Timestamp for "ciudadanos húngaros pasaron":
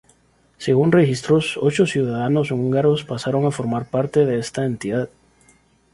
1.85-3.45